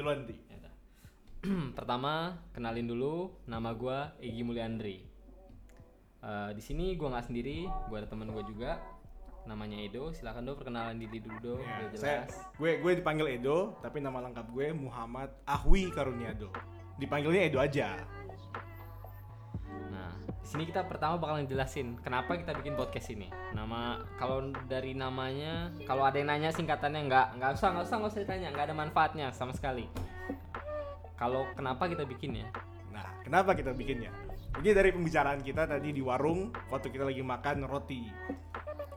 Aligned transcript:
Duluan 0.00 0.24
Di. 0.24 0.32
Ya. 0.48 0.72
Pertama, 1.76 2.40
kenalin 2.56 2.88
dulu 2.88 3.36
nama 3.44 3.76
gua 3.76 4.16
Egi 4.16 4.40
Mulyandri. 4.40 5.04
Eh, 6.24 6.50
di 6.56 6.62
sini 6.64 6.96
gua 6.96 7.12
nggak 7.12 7.28
sendiri, 7.28 7.68
gua 7.92 8.00
ada 8.00 8.08
teman 8.08 8.32
gua 8.32 8.40
juga 8.40 8.80
namanya 9.44 9.76
Edo. 9.76 10.08
Silakan 10.16 10.48
do 10.48 10.56
perkenalan 10.56 10.96
diri 10.96 11.20
dulu 11.20 11.36
do, 11.44 11.54
Ya, 11.60 11.84
biar 11.84 12.00
saya, 12.00 12.18
jelas. 12.24 12.32
gue 12.56 12.70
gue 12.80 12.92
dipanggil 13.00 13.40
Edo, 13.40 13.76
tapi 13.80 14.00
nama 14.04 14.20
lengkap 14.24 14.46
gue 14.52 14.68
Muhammad 14.72 15.32
Ahwi 15.48 15.88
Karuniado. 15.92 16.48
Dipanggilnya 16.96 17.48
Edo 17.48 17.58
aja. 17.60 18.00
Di 20.40 20.46
sini 20.48 20.64
kita 20.64 20.88
pertama 20.88 21.20
bakalan 21.20 21.44
jelasin 21.44 22.00
kenapa 22.00 22.34
kita 22.34 22.56
bikin 22.56 22.74
podcast 22.74 23.12
ini. 23.12 23.28
Nama 23.52 24.00
kalau 24.16 24.50
dari 24.66 24.96
namanya, 24.96 25.68
kalau 25.84 26.08
ada 26.08 26.16
yang 26.16 26.32
nanya 26.32 26.50
singkatannya 26.50 27.06
nggak 27.06 27.26
nggak 27.38 27.50
usah 27.54 27.68
nggak 27.76 27.84
usah 27.86 27.96
nggak 28.00 28.10
usah 28.10 28.22
ditanya, 28.24 28.48
nggak 28.50 28.66
ada 28.72 28.76
manfaatnya 28.76 29.26
sama 29.36 29.52
sekali. 29.52 29.84
Kalau 31.20 31.44
kenapa 31.52 31.84
kita 31.86 32.08
bikin 32.08 32.40
ya? 32.40 32.48
Nah, 32.88 33.04
kenapa 33.20 33.52
kita 33.52 33.76
bikinnya? 33.76 34.08
Ini 34.58 34.72
dari 34.72 34.90
pembicaraan 34.90 35.44
kita 35.44 35.68
tadi 35.68 35.92
di 35.92 36.02
warung 36.02 36.50
waktu 36.72 36.88
kita 36.88 37.04
lagi 37.06 37.20
makan 37.20 37.68
roti. 37.68 38.08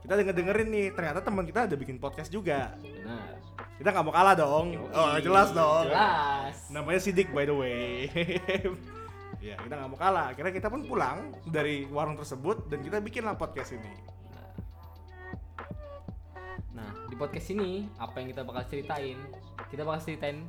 Kita 0.00 0.20
denger 0.20 0.36
dengerin 0.36 0.68
nih, 0.68 0.86
ternyata 0.92 1.20
teman 1.24 1.44
kita 1.44 1.68
ada 1.68 1.76
bikin 1.76 1.96
podcast 2.00 2.28
juga. 2.32 2.76
Benar. 2.80 3.40
Kita 3.76 3.88
nggak 3.92 4.04
mau 4.04 4.14
kalah 4.16 4.34
dong. 4.36 4.76
Oh, 4.90 5.16
jelas 5.20 5.52
dong. 5.52 5.92
Jelas. 5.92 6.56
Namanya 6.72 7.00
Sidik 7.00 7.28
by 7.30 7.44
the 7.44 7.54
way. 7.54 8.08
ya, 9.52 9.56
kita 9.60 9.74
nggak 9.76 9.90
mau 9.92 10.00
kalah. 10.00 10.32
Akhirnya 10.32 10.52
kita 10.56 10.72
pun 10.72 10.88
pulang 10.88 11.36
dari 11.44 11.84
warung 11.92 12.16
tersebut 12.16 12.72
dan 12.72 12.80
kita 12.80 13.04
bikinlah 13.04 13.36
podcast 13.36 13.76
ini. 13.76 13.92
Nah, 16.72 16.90
di 17.12 17.14
podcast 17.14 17.52
ini 17.52 17.84
apa 18.00 18.24
yang 18.24 18.32
kita 18.32 18.42
bakal 18.42 18.64
ceritain? 18.64 19.20
Kita 19.68 19.84
bakal 19.84 20.00
ceritain 20.00 20.48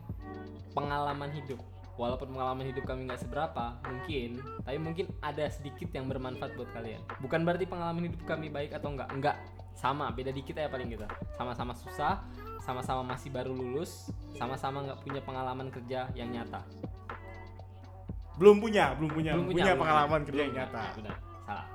pengalaman 0.72 1.30
hidup. 1.36 1.60
Walaupun 1.96 2.36
pengalaman 2.36 2.68
hidup 2.68 2.84
kami 2.84 3.08
nggak 3.08 3.24
seberapa, 3.24 3.80
mungkin, 3.88 4.44
tapi 4.68 4.76
mungkin 4.84 5.06
ada 5.24 5.48
sedikit 5.48 5.88
yang 5.96 6.12
bermanfaat 6.12 6.52
buat 6.60 6.68
kalian. 6.76 7.00
Bukan 7.24 7.48
berarti 7.48 7.64
pengalaman 7.64 8.12
hidup 8.12 8.20
kami 8.28 8.52
baik 8.52 8.76
atau 8.76 8.92
enggak, 8.92 9.08
enggak. 9.16 9.38
Sama, 9.80 10.12
beda 10.12 10.36
dikit 10.36 10.60
ya 10.60 10.68
paling 10.68 10.92
kita. 10.92 11.08
Sama-sama 11.40 11.72
susah, 11.72 12.20
sama-sama 12.60 13.16
masih 13.16 13.32
baru 13.32 13.56
lulus, 13.56 14.12
sama-sama 14.36 14.84
nggak 14.84 15.00
punya 15.08 15.22
pengalaman 15.24 15.72
kerja 15.72 16.12
yang 16.20 16.36
nyata. 16.36 16.68
Belum 18.36 18.58
punya, 18.60 18.92
belum 18.94 19.12
punya, 19.12 19.32
Belum 19.34 19.48
punya, 19.48 19.64
belum 19.66 19.80
pengalaman 19.80 20.10
punya. 20.18 20.28
kerja 20.28 20.42
yang 20.42 20.56
nyata. 20.56 20.84
Benar, 20.96 21.16
salah. 21.42 21.66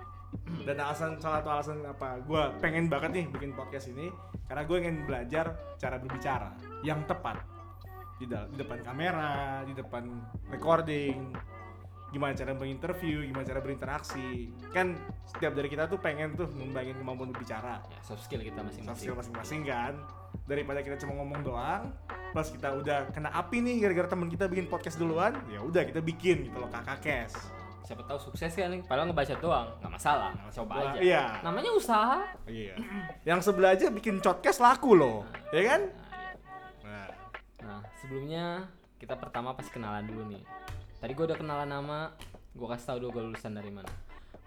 Dan 0.63 0.77
alasan 0.79 1.11
salah 1.19 1.39
satu 1.41 1.51
alasan 1.51 1.77
apa? 1.83 2.09
Gue 2.23 2.43
pengen 2.59 2.87
banget 2.87 3.11
nih 3.13 3.25
bikin 3.29 3.51
podcast 3.53 3.89
ini 3.89 4.13
karena 4.45 4.63
gue 4.63 4.77
ingin 4.79 4.97
belajar 5.03 5.47
cara 5.75 5.97
berbicara 5.97 6.55
yang 6.83 7.03
tepat 7.05 7.43
di, 8.17 8.29
di 8.29 8.57
depan 8.57 8.79
kamera, 8.81 9.35
di 9.65 9.73
depan 9.73 10.07
recording, 10.47 11.33
gimana 12.11 12.31
cara 12.33 12.53
menginterview, 12.53 13.25
gimana 13.25 13.43
cara 13.43 13.59
berinteraksi. 13.59 14.53
Kan 14.71 14.95
setiap 15.25 15.51
dari 15.51 15.67
kita 15.67 15.87
tuh 15.87 15.97
pengen 15.97 16.37
tuh 16.37 16.47
ngembangin 16.47 16.95
kemampuan 16.95 17.31
berbicara, 17.31 17.83
Ya, 17.83 17.99
soft 18.05 18.23
skill 18.23 18.39
kita 18.41 18.55
soft 18.57 18.69
masing-masing. 18.71 19.03
skill 19.03 19.17
masing-masing 19.17 19.61
kan. 19.65 19.95
Daripada 20.49 20.81
kita 20.83 20.97
cuma 21.03 21.21
ngomong 21.21 21.41
doang, 21.47 21.83
plus 22.33 22.51
kita 22.51 22.75
udah 22.79 23.11
kena 23.11 23.31
api 23.33 23.63
nih 23.63 23.77
gara-gara 23.87 24.09
teman 24.13 24.29
kita 24.29 24.45
bikin 24.51 24.67
podcast 24.67 24.97
duluan, 24.99 25.35
ya 25.51 25.63
udah 25.63 25.83
kita 25.87 26.01
bikin 26.03 26.51
gitu 26.51 26.57
loh 26.59 26.71
kakak 26.71 26.99
kes. 27.03 27.33
Siapa 27.87 28.07
tahu 28.07 28.19
sukses 28.31 28.55
kan, 28.55 28.71
padahal 28.87 29.11
ngebaca 29.11 29.35
doang, 29.43 29.67
nggak 29.83 29.93
masalah, 29.93 30.31
coba 30.55 30.73
Wah, 30.79 30.83
aja. 30.95 30.99
Iya. 31.03 31.25
Namanya 31.43 31.71
usaha. 31.75 32.23
Iya. 32.47 32.75
Yang 33.27 33.51
sebelah 33.51 33.75
aja 33.75 33.91
bikin 33.91 34.23
podcast 34.23 34.63
laku 34.63 34.95
loh, 34.95 35.27
ya 35.51 35.63
kan? 35.67 35.81
Nah, 36.87 37.07
iya. 37.11 37.15
Nah, 37.67 37.81
Nah, 37.81 37.81
sebelumnya 38.01 38.67
kita 38.99 39.17
pertama 39.17 39.55
pasti 39.55 39.73
kenalan 39.73 40.05
dulu 40.05 40.23
nih. 40.33 40.43
Tadi 41.01 41.13
gue 41.17 41.25
udah 41.33 41.39
kenalan 41.39 41.69
nama, 41.69 42.13
gue 42.53 42.67
kasih 42.67 42.87
tau 42.93 42.99
dulu 43.01 43.11
gue 43.17 43.25
lulusan 43.33 43.53
dari 43.57 43.73
mana. 43.73 43.89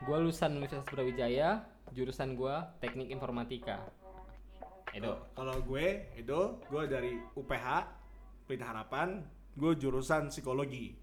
Gue 0.03 0.17
lulusan 0.19 0.53
Universitas 0.53 0.86
Brawijaya, 0.91 1.66
jurusan 1.95 2.36
gue 2.37 2.55
Teknik 2.83 3.09
Informatika. 3.09 3.82
Edo. 4.93 5.14
kalau 5.33 5.58
gue, 5.65 6.14
Edo, 6.14 6.61
gue 6.70 6.83
dari 6.86 7.17
UPH, 7.33 7.67
Pelita 8.45 8.70
Harapan, 8.70 9.26
gue 9.58 9.71
jurusan 9.77 10.30
psikologi. 10.30 10.93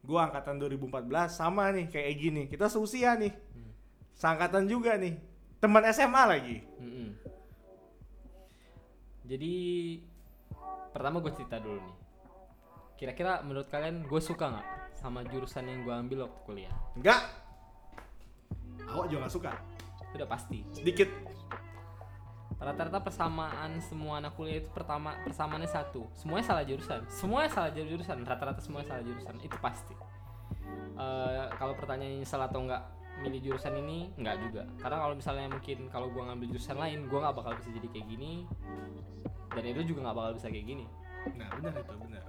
Gue 0.00 0.16
angkatan 0.16 0.56
2014 0.62 1.28
sama 1.28 1.68
nih 1.74 1.90
kayak 1.90 2.06
Egi 2.16 2.28
nih. 2.32 2.46
Kita 2.48 2.70
seusia 2.70 3.18
nih. 3.18 3.34
Seangkatan 4.16 4.64
juga 4.70 4.96
nih. 4.96 5.16
Teman 5.60 5.84
SMA 5.92 6.22
lagi. 6.24 6.56
Mm-mm. 6.80 7.08
Jadi 9.28 9.54
pertama 10.90 11.20
gue 11.20 11.32
cerita 11.36 11.60
dulu 11.60 11.78
nih. 11.78 11.96
Kira-kira 12.96 13.40
menurut 13.44 13.68
kalian 13.68 14.04
gue 14.04 14.20
suka 14.20 14.52
nggak 14.52 14.68
sama 15.00 15.24
jurusan 15.24 15.64
yang 15.64 15.80
gue 15.84 15.94
ambil 15.94 16.18
waktu 16.28 16.40
kuliah? 16.44 16.74
Enggak. 16.96 17.22
Awak 18.90 19.06
juga 19.08 19.20
gak 19.28 19.34
suka. 19.34 19.52
Udah 20.16 20.26
pasti. 20.26 20.66
Sedikit. 20.74 21.08
Rata-rata 22.60 23.00
persamaan 23.00 23.80
semua 23.80 24.20
anak 24.20 24.36
kuliah 24.36 24.60
itu 24.60 24.68
pertama 24.68 25.16
persamaannya 25.24 25.64
satu. 25.64 26.12
Semuanya 26.12 26.44
salah 26.44 26.64
jurusan. 26.68 27.00
Semuanya 27.08 27.48
salah 27.48 27.72
jurusan. 27.72 28.20
Rata-rata 28.28 28.60
semuanya 28.60 28.92
salah 28.92 29.04
jurusan. 29.08 29.34
Itu 29.40 29.56
pasti. 29.64 29.96
Eh, 31.00 31.44
kalau 31.56 31.72
pertanyaannya 31.72 32.28
salah 32.28 32.52
atau 32.52 32.60
enggak 32.60 32.84
milih 33.24 33.40
jurusan 33.52 33.72
ini 33.80 34.12
enggak 34.20 34.36
juga. 34.44 34.68
Karena 34.76 34.96
kalau 35.00 35.14
misalnya 35.16 35.48
mungkin 35.48 35.78
kalau 35.88 36.12
gua 36.12 36.28
ngambil 36.28 36.52
jurusan 36.52 36.76
lain, 36.76 37.08
gua 37.08 37.18
nggak 37.28 37.36
bakal 37.40 37.52
bisa 37.56 37.68
jadi 37.72 37.88
kayak 37.88 38.06
gini. 38.12 38.32
Dan 39.56 39.64
itu 39.64 39.80
juga 39.96 39.98
nggak 40.08 40.16
bakal 40.20 40.32
bisa 40.36 40.46
kayak 40.52 40.66
gini. 40.68 40.84
Nah, 41.36 41.48
benar 41.56 41.74
itu, 41.80 41.94
benar. 41.96 42.24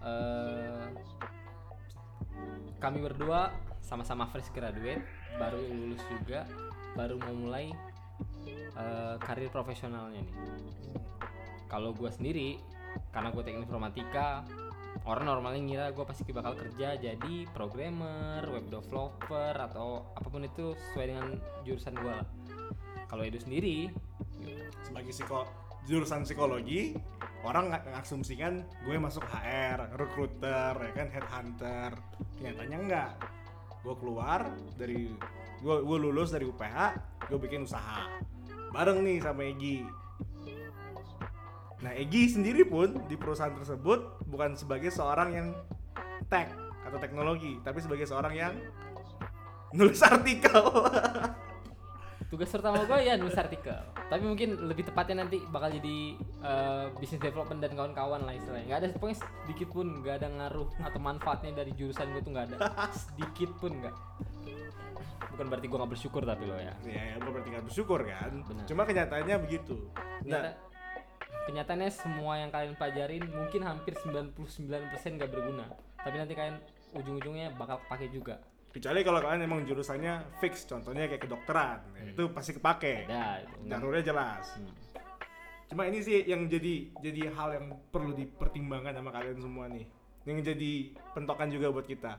eh 0.00 0.80
kami 2.80 3.04
berdua 3.04 3.52
sama-sama 3.84 4.24
fresh 4.32 4.48
graduate, 4.56 5.04
baru 5.36 5.60
lulus 5.60 6.00
juga, 6.08 6.48
baru 6.96 7.20
mau 7.20 7.36
mulai 7.36 7.68
eh, 8.48 9.14
karir 9.20 9.50
profesionalnya 9.52 10.20
nih. 10.22 10.36
Kalau 11.70 11.94
gue 11.94 12.10
sendiri, 12.10 12.58
karena 13.14 13.30
gue 13.30 13.42
teknik 13.46 13.70
informatika, 13.70 14.42
orang 15.06 15.30
normalnya 15.30 15.60
ngira 15.62 15.86
gue 15.94 16.02
pasti 16.02 16.26
bakal 16.34 16.58
kerja 16.58 16.98
jadi 16.98 17.34
programmer, 17.54 18.42
web 18.50 18.66
developer 18.68 19.54
atau 19.54 20.10
apa 20.18 20.26
pun 20.26 20.42
itu 20.42 20.74
sesuai 20.74 21.06
dengan 21.06 21.28
jurusan 21.62 21.94
gue 21.94 22.12
lah. 22.12 22.28
Kalau 23.06 23.22
Edo 23.26 23.38
sendiri, 23.38 23.90
sebagai 24.86 25.10
psiko 25.14 25.46
jurusan 25.88 26.22
psikologi 26.22 26.92
orang 27.40 27.72
nggak 27.72 27.88
mengasumsikan 27.88 28.62
gue 28.84 28.96
masuk 29.00 29.24
HR, 29.24 29.96
recruiter, 29.96 30.76
ya 30.76 30.92
kan 30.92 31.08
headhunter. 31.08 31.90
Kenyataannya 32.36 32.78
enggak. 32.84 33.12
Gue 33.80 33.94
keluar 33.96 34.52
dari 34.76 35.12
gue 35.60 35.76
gue 35.84 35.98
lulus 36.00 36.32
dari 36.32 36.48
UPH, 36.48 36.78
gue 37.28 37.38
bikin 37.40 37.64
usaha 37.68 38.08
bareng 38.70 39.02
nih 39.02 39.18
sama 39.20 39.42
Egi. 39.50 39.82
Nah 41.80 41.92
Egi 41.96 42.22
sendiri 42.30 42.62
pun 42.64 43.02
di 43.08 43.16
perusahaan 43.18 43.52
tersebut 43.52 44.24
bukan 44.30 44.54
sebagai 44.54 44.92
seorang 44.94 45.30
yang 45.34 45.48
tech 46.30 46.54
atau 46.86 46.98
teknologi, 47.00 47.58
tapi 47.66 47.82
sebagai 47.82 48.06
seorang 48.06 48.34
yang 48.36 48.54
nulis 49.74 50.00
artikel. 50.02 50.60
tugas 52.40 52.56
pertama 52.56 52.88
gue 52.88 52.98
ya 53.04 53.20
nulis 53.20 53.36
artikel. 53.36 53.76
Tapi 54.08 54.24
mungkin 54.24 54.64
lebih 54.64 54.88
tepatnya 54.88 55.28
nanti 55.28 55.44
bakal 55.52 55.76
jadi 55.76 56.16
eh, 56.40 56.86
business 56.96 57.20
development 57.20 57.60
dan 57.60 57.76
kawan-kawan 57.76 58.24
lah 58.24 58.32
istilahnya. 58.32 58.64
Nggak 58.64 58.80
ada 58.80 58.86
pokoknya 58.96 59.18
sedikit 59.20 59.68
pun 59.68 59.86
nggak 60.00 60.24
ada 60.24 60.28
ngaruh 60.32 60.68
atau 60.80 61.00
manfaatnya 61.04 61.52
dari 61.52 61.76
jurusan 61.76 62.08
gue 62.16 62.24
tuh 62.24 62.32
nggak 62.32 62.46
ada. 62.48 62.56
Sedikit 62.96 63.52
pun 63.60 63.76
nggak. 63.76 63.92
Bukan 65.36 65.44
berarti 65.52 65.66
gue 65.68 65.78
nggak 65.84 65.92
bersyukur 65.92 66.22
tapi 66.24 66.48
lo 66.48 66.56
ya. 66.56 66.72
Ya, 66.88 67.02
ya 67.12 67.14
gue 67.20 67.28
berarti 67.28 67.48
nggak 67.52 67.66
bersyukur 67.68 68.00
kan. 68.08 68.32
Benar. 68.48 68.64
Cuma 68.64 68.82
kenyataannya 68.88 69.36
begitu. 69.44 69.76
Nah, 70.24 70.56
kenyataannya 71.44 71.92
semua 71.92 72.40
yang 72.40 72.48
kalian 72.48 72.72
pelajarin 72.80 73.28
mungkin 73.28 73.68
hampir 73.68 73.92
99% 74.00 74.32
nggak 74.96 75.28
berguna. 75.28 75.68
Tapi 76.00 76.16
nanti 76.16 76.32
kalian 76.32 76.56
ujung-ujungnya 76.96 77.52
bakal 77.60 77.84
pakai 77.84 78.08
juga 78.08 78.40
kecuali 78.70 79.02
kalau 79.02 79.18
kalian 79.18 79.42
emang 79.46 79.66
jurusannya 79.66 80.38
fix 80.38 80.62
contohnya 80.66 81.10
kayak 81.10 81.26
kedokteran 81.26 81.82
ya, 81.98 82.14
itu 82.14 82.24
pasti 82.30 82.54
kepake. 82.54 83.06
Ada 83.10 83.46
jalurnya 83.66 84.02
jelas. 84.14 84.46
Hmm. 84.56 84.74
cuma 85.70 85.86
ini 85.86 86.02
sih 86.02 86.26
yang 86.26 86.50
jadi 86.50 86.90
jadi 86.98 87.30
hal 87.30 87.54
yang 87.54 87.66
perlu 87.94 88.10
dipertimbangkan 88.10 88.90
sama 88.90 89.10
kalian 89.14 89.38
semua 89.38 89.70
nih. 89.70 89.86
Yang 90.26 90.54
jadi 90.54 90.72
pentokan 91.14 91.50
juga 91.50 91.70
buat 91.70 91.86
kita. 91.86 92.18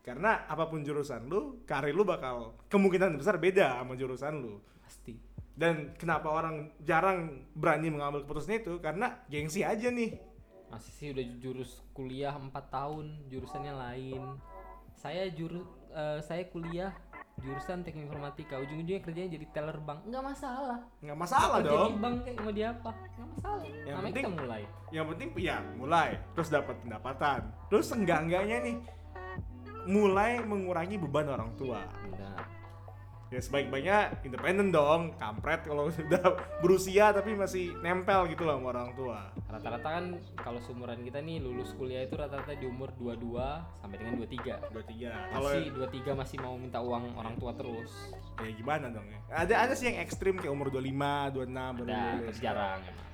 Karena 0.00 0.48
apa 0.48 0.64
pun 0.64 0.80
jurusan 0.80 1.28
lu 1.28 1.60
karir 1.68 1.92
lu 1.92 2.08
bakal 2.08 2.56
kemungkinan 2.72 3.20
besar 3.20 3.36
beda 3.36 3.84
sama 3.84 4.00
jurusan 4.00 4.32
lu. 4.40 4.60
Pasti. 4.80 5.12
Dan 5.52 5.92
kenapa 6.00 6.32
orang 6.32 6.72
jarang 6.80 7.44
berani 7.52 7.92
mengambil 7.92 8.24
keputusan 8.24 8.64
itu? 8.64 8.80
Karena 8.80 9.20
gengsi 9.28 9.60
aja 9.60 9.92
nih. 9.92 10.16
Masih 10.72 10.92
sih 10.96 11.08
udah 11.12 11.24
jurus 11.36 11.84
kuliah 11.92 12.32
4 12.32 12.48
tahun 12.72 13.28
jurusannya 13.28 13.74
lain 13.76 14.22
saya 15.00 15.32
jurus 15.32 15.64
eh, 15.90 16.20
saya 16.20 16.44
kuliah 16.52 16.92
jurusan 17.40 17.80
teknik 17.80 18.12
informatika. 18.12 18.60
Ujung-ujungnya 18.60 19.00
kerjanya 19.00 19.40
jadi 19.40 19.46
teller 19.48 19.80
bank. 19.80 20.04
Nggak 20.04 20.24
masalah. 20.28 20.78
Nggak 21.00 21.18
masalah 21.18 21.58
Kerja 21.64 21.72
dong. 21.72 21.88
di 21.88 21.96
bank 21.96 22.16
kayak 22.20 22.36
mau 22.36 22.52
di 22.52 22.62
apa? 22.62 22.90
Nggak 22.92 23.28
masalah. 23.32 23.62
Yang 23.64 23.80
namanya 23.80 24.04
penting- 24.04 24.26
kita 24.28 24.40
mulai. 24.44 24.62
yang 24.92 25.06
penting 25.08 25.28
ya 25.40 25.56
mulai. 25.74 26.10
Terus 26.36 26.48
dapat 26.52 26.76
pendapatan. 26.84 27.40
Terus 27.72 27.88
enggak 27.96 28.18
enggaknya 28.28 28.56
nih 28.60 28.76
mulai 29.88 30.32
mengurangi 30.44 31.00
beban 31.00 31.26
orang 31.32 31.50
tua. 31.56 31.80
Benar. 32.04 32.29
Ya 33.30 33.38
sebaik-baiknya 33.38 33.98
independen 34.26 34.74
dong 34.74 35.14
kampret 35.14 35.62
kalau 35.62 35.86
sudah 35.94 36.34
berusia 36.58 37.14
tapi 37.14 37.38
masih 37.38 37.78
nempel 37.78 38.26
gitu 38.26 38.42
loh 38.42 38.58
sama 38.58 38.68
orang 38.74 38.90
tua. 38.98 39.30
Rata-rata 39.46 39.88
kan 39.88 40.04
kalau 40.34 40.58
seumuran 40.66 40.98
kita 41.06 41.22
nih 41.22 41.38
lulus 41.38 41.70
kuliah 41.78 42.02
itu 42.02 42.18
rata-rata 42.18 42.58
di 42.58 42.66
umur 42.66 42.90
22 42.98 43.38
sampai 43.86 43.96
dengan 44.02 44.14
23 44.18 44.74
dua 44.74 44.84
tiga 44.84 45.12
kalau 45.30 45.48
masih 45.54 45.70
23 45.70 46.20
masih 46.22 46.36
mau 46.42 46.54
minta 46.58 46.78
uang 46.82 47.14
orang 47.14 47.34
tua 47.38 47.54
terus. 47.54 47.92
Ya 48.42 48.50
gimana 48.50 48.90
dong 48.90 49.06
ya? 49.06 49.18
Ada 49.46 49.54
ada 49.70 49.74
sih 49.78 49.86
yang 49.94 50.02
ekstrim 50.02 50.34
kayak 50.42 50.50
umur 50.50 50.74
25 50.74 51.38
26 51.38 51.78
baru 51.78 51.86
ada 51.86 52.02
lulus. 52.18 52.36
jarang 52.42 52.80
emang. 52.82 53.08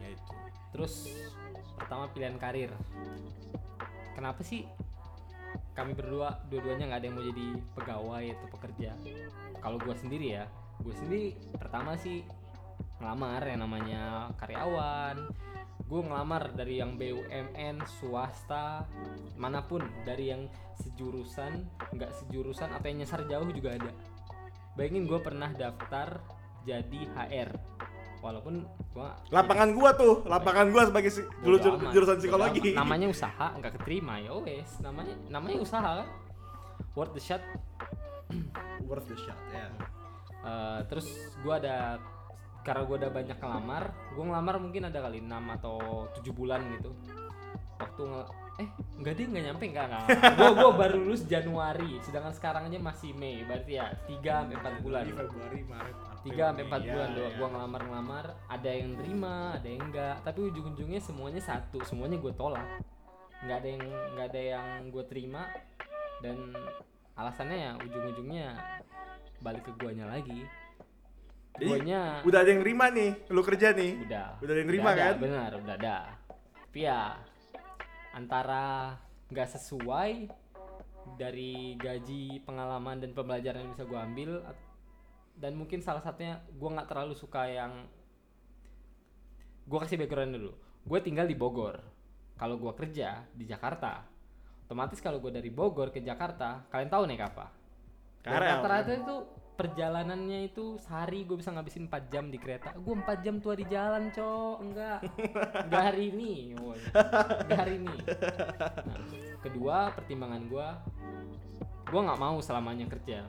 Ya 0.00 0.08
itu. 0.16 0.32
Terus 0.72 0.94
pertama 1.76 2.08
pilihan 2.08 2.36
karir. 2.40 2.72
Kenapa 4.16 4.40
sih 4.40 4.64
kami 5.72 5.96
berdua 5.96 6.44
dua-duanya 6.52 6.92
nggak 6.92 7.00
ada 7.00 7.06
yang 7.08 7.16
mau 7.16 7.24
jadi 7.24 7.46
pegawai 7.76 8.24
atau 8.36 8.46
pekerja. 8.52 8.90
Kalau 9.60 9.78
gue 9.80 9.94
sendiri 9.96 10.26
ya 10.40 10.44
gue 10.82 10.94
sendiri 10.98 11.38
pertama 11.54 11.94
sih 11.94 12.26
ngelamar 12.98 13.42
yang 13.46 13.60
namanya 13.64 14.02
karyawan. 14.38 15.16
Gue 15.86 16.00
ngelamar 16.00 16.56
dari 16.56 16.80
yang 16.80 16.96
BUMN 16.96 17.84
swasta 18.00 18.88
mana 19.36 19.60
pun 19.64 19.84
dari 20.08 20.32
yang 20.32 20.48
sejurusan 20.80 21.68
nggak 21.92 22.12
sejurusan 22.22 22.72
atau 22.72 22.86
yang 22.88 23.04
nyasar 23.04 23.24
jauh 23.28 23.48
juga 23.52 23.76
ada. 23.76 23.92
Bayangin 24.72 25.04
gue 25.04 25.20
pernah 25.20 25.52
daftar 25.52 26.20
jadi 26.64 27.00
HR 27.12 27.71
walaupun 28.22 28.62
gue 28.64 29.08
lapangan 29.28 29.74
gua 29.74 29.90
tuh 29.92 30.22
lapangan 30.24 30.70
gua 30.70 30.86
sebagai 30.86 31.10
si- 31.10 31.26
juru- 31.42 31.58
amat, 31.58 31.90
jurusan 31.90 32.16
psikologi. 32.16 32.70
namanya 32.72 33.10
usaha 33.10 33.46
nggak 33.58 33.72
keterima 33.76 34.22
ya 34.22 34.30
wes. 34.38 34.78
Namanya 34.78 35.14
namanya 35.26 35.58
usaha 35.58 35.90
kan? 36.00 36.08
Worth 36.94 37.12
the 37.12 37.20
shot. 37.20 37.42
Worth 38.88 39.10
the 39.10 39.18
shot 39.18 39.40
ya. 39.50 39.66
Eh, 40.42 40.80
terus 40.86 41.10
gua 41.42 41.58
ada 41.58 41.98
karena 42.62 42.86
gua 42.86 42.96
udah 42.96 43.10
banyak 43.10 43.36
ngelamar 43.36 43.82
gua 44.14 44.24
ngelamar 44.30 44.54
mungkin 44.62 44.82
ada 44.86 45.02
kali 45.02 45.18
6 45.18 45.28
atau 45.58 45.76
7 46.14 46.30
bulan 46.30 46.62
gitu. 46.78 46.94
Waktu 47.76 48.02
eh. 48.62 48.68
Enggak 48.98 49.12
deh 49.18 49.26
nggak 49.26 49.44
nyampe 49.50 49.64
enggak 49.66 49.86
enggak. 49.90 50.04
Gua 50.38 50.50
gua 50.54 50.70
baru 50.78 50.96
lulus 51.02 51.22
Januari 51.26 51.98
sedangkan 52.06 52.32
sekarang 52.32 52.62
aja 52.70 52.78
masih 52.78 53.10
Mei 53.18 53.42
berarti 53.42 53.72
ya 53.76 53.90
3 54.06 54.22
sampai 54.22 54.56
4 54.56 54.84
bulan. 54.84 55.04
Februari 55.10 55.62
Maret 55.66 55.96
tiga 56.22 56.54
sampai 56.54 56.64
empat 56.70 56.80
Mei. 56.86 56.90
bulan 56.94 57.08
Ya, 57.10 57.14
gua, 57.18 57.26
ya. 57.26 57.36
gua 57.36 57.48
ngelamar 57.50 57.82
ngelamar 57.82 58.24
ada 58.46 58.70
yang 58.70 58.90
terima 58.94 59.34
ada 59.58 59.68
yang 59.68 59.82
enggak. 59.90 60.16
Tapi 60.22 60.40
ujung-ujungnya 60.48 61.00
semuanya 61.02 61.42
satu 61.42 61.78
semuanya 61.82 62.16
gue 62.22 62.32
tolak. 62.38 62.68
Nggak 63.42 63.56
ada 63.58 63.68
yang 63.68 63.84
nggak 64.14 64.26
ada 64.30 64.42
yang 64.54 64.66
gue 64.94 65.04
terima 65.10 65.42
dan 66.22 66.36
alasannya 67.18 67.58
ya 67.58 67.70
ujung-ujungnya 67.82 68.46
balik 69.42 69.66
ke 69.66 69.72
guanya 69.74 70.06
lagi. 70.06 70.46
Jadi, 71.58 71.68
guanya 71.68 72.24
udah 72.24 72.38
ada 72.40 72.50
yang 72.54 72.62
terima 72.64 72.86
nih 72.88 73.10
lu 73.28 73.42
kerja 73.44 73.74
nih? 73.76 73.92
Udah. 74.08 74.28
Udah 74.40 74.52
ada 74.54 74.60
yang 74.62 74.70
terima 74.70 74.90
kan? 74.94 75.14
benar 75.18 75.50
udah 75.58 75.74
ada. 75.76 75.98
Tapi 76.70 76.80
ya 76.88 77.18
antara 78.12 78.96
nggak 79.32 79.48
sesuai 79.58 80.28
dari 81.16 81.74
gaji 81.80 82.44
pengalaman 82.46 83.02
dan 83.02 83.10
pembelajaran 83.16 83.66
yang 83.66 83.72
bisa 83.74 83.84
gue 83.88 83.98
ambil 83.98 84.30
dan 85.36 85.52
mungkin 85.56 85.80
salah 85.80 86.04
satunya 86.04 86.38
gue 86.52 86.68
nggak 86.68 86.88
terlalu 86.88 87.16
suka 87.16 87.48
yang 87.48 87.88
gue 89.66 89.78
kasih 89.78 89.98
background 89.98 90.36
dulu. 90.36 90.52
Gue 90.82 90.98
tinggal 91.00 91.30
di 91.30 91.38
Bogor. 91.38 91.78
Kalau 92.36 92.58
gue 92.58 92.72
kerja 92.74 93.22
di 93.32 93.46
Jakarta 93.46 94.12
otomatis 94.72 95.04
kalau 95.04 95.20
gue 95.20 95.28
dari 95.28 95.52
Bogor 95.52 95.92
ke 95.92 96.00
Jakarta 96.00 96.64
kalian 96.72 96.88
tahu 96.88 97.04
naik 97.04 97.20
apa? 97.28 97.52
KRL, 98.24 98.64
rata-rata 98.64 98.92
itu 98.96 99.16
perjalanannya 99.52 100.48
itu 100.48 100.80
sehari 100.80 101.28
gue 101.28 101.36
bisa 101.36 101.52
ngabisin 101.52 101.86
4 101.86 102.12
jam 102.12 102.32
di 102.32 102.38
kereta. 102.40 102.72
Gue 102.76 102.94
4 102.96 103.24
jam 103.24 103.36
tua 103.38 103.54
di 103.54 103.66
jalan 103.68 104.08
cok. 104.08 104.56
Enggak. 104.64 104.98
Enggak 105.68 105.82
hari 105.92 106.10
ini 106.10 106.56
enggak 106.56 107.58
hari 107.58 107.74
ini. 107.78 107.96
Nah, 108.88 108.98
kedua 109.44 109.92
pertimbangan 109.92 110.42
gue 110.48 110.68
gue 111.92 112.00
nggak 112.00 112.20
mau 112.20 112.40
selamanya 112.40 112.88
kerja. 112.88 113.28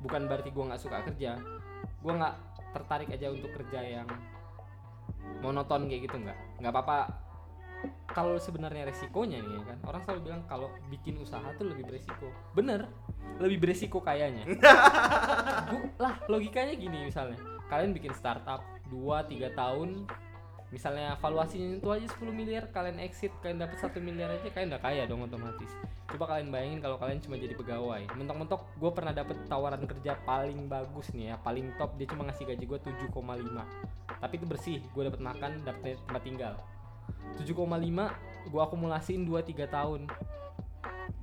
Bukan 0.00 0.30
berarti 0.30 0.54
gue 0.54 0.64
nggak 0.64 0.82
suka 0.82 1.02
kerja. 1.02 1.36
Gue 2.00 2.12
nggak 2.14 2.34
tertarik 2.74 3.08
aja 3.10 3.30
untuk 3.30 3.50
kerja 3.54 3.80
yang 3.82 4.08
monoton 5.42 5.90
kayak 5.90 6.06
gitu 6.06 6.16
nggak. 6.22 6.38
Nggak 6.62 6.72
apa-apa 6.72 7.23
kalau 8.08 8.36
sebenarnya 8.38 8.88
resikonya 8.88 9.40
nih 9.40 9.52
ya 9.58 9.62
kan? 9.74 9.78
Orang 9.88 10.00
selalu 10.06 10.20
bilang 10.30 10.42
kalau 10.46 10.68
bikin 10.88 11.18
usaha 11.18 11.44
tuh 11.56 11.66
lebih 11.68 11.88
beresiko. 11.88 12.28
Bener 12.56 12.88
lebih 13.42 13.58
beresiko 13.66 13.98
kayaknya. 13.98 14.46
Gu- 15.70 15.90
lah 15.98 16.14
logikanya 16.30 16.74
gini 16.78 17.08
misalnya. 17.08 17.38
Kalian 17.66 17.96
bikin 17.96 18.14
startup 18.14 18.62
2-3 18.92 19.56
tahun 19.56 20.06
misalnya 20.74 21.14
valuasinya 21.22 21.78
itu 21.78 21.86
aja 21.86 22.06
10 22.18 22.34
miliar 22.34 22.66
kalian 22.74 22.98
exit 22.98 23.30
kalian 23.38 23.62
dapat 23.62 23.78
satu 23.78 24.02
miliar 24.02 24.26
aja 24.34 24.50
kalian 24.50 24.74
udah 24.74 24.82
kaya 24.82 25.02
dong 25.06 25.26
otomatis. 25.26 25.70
Coba 26.10 26.34
kalian 26.34 26.50
bayangin 26.50 26.78
kalau 26.82 26.98
kalian 26.98 27.18
cuma 27.22 27.38
jadi 27.38 27.54
pegawai. 27.54 28.10
Mentok-mentok 28.14 28.62
gue 28.78 28.90
pernah 28.90 29.14
dapet 29.14 29.38
tawaran 29.46 29.82
kerja 29.86 30.18
paling 30.22 30.66
bagus 30.66 31.10
nih 31.14 31.34
ya 31.34 31.36
paling 31.38 31.74
top 31.78 31.94
dia 31.98 32.06
cuma 32.10 32.26
ngasih 32.26 32.46
gaji 32.54 32.64
gue 32.66 32.78
7,5 33.10 33.94
tapi 34.24 34.40
itu 34.40 34.46
bersih 34.48 34.78
gue 34.80 35.02
dapat 35.04 35.20
makan 35.20 35.52
dapat 35.68 36.00
tempat 36.08 36.22
tinggal 36.24 36.54
7,5 37.36 37.50
gue 38.46 38.60
akumulasiin 38.60 39.22
2-3 39.22 39.66
tahun. 39.66 40.00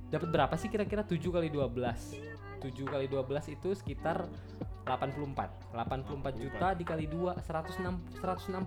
Dapat 0.08 0.28
berapa 0.28 0.54
sih 0.56 0.68
kira-kira 0.68 1.00
7 1.00 1.16
kali 1.24 1.48
12 1.48 1.72
7 2.60 2.70
kali 2.84 3.06
12 3.08 3.26
itu 3.50 3.68
sekitar 3.74 4.28
84 4.84 5.74
84 5.74 5.74
juta 6.36 6.74
dikali 6.74 7.06
2 7.06 7.38
106 7.40 8.20
168 8.20 8.62